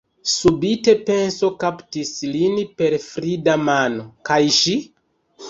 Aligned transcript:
Subite 0.35 0.95
penso 1.09 1.49
kaptis 1.63 2.11
lin 2.31 2.57
per 2.81 2.97
frida 3.11 3.55
mano: 3.69 4.09
kaj 4.33 4.41
ŝi? 4.59 4.77